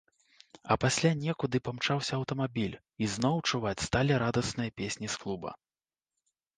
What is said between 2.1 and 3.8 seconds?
аўтамабіль, і зноў чуваць